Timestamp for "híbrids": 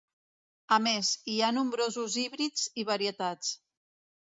2.23-2.65